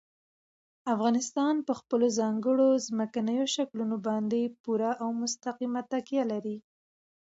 افغانستان 0.93 1.55
په 1.67 1.73
خپلو 1.79 2.07
ځانګړو 2.19 2.69
ځمکنیو 2.87 3.45
شکلونو 3.55 3.95
باندې 4.07 4.41
پوره 4.63 4.91
او 5.03 5.09
مستقیمه 5.21 5.81
تکیه 5.91 6.23
لري. 6.31 6.57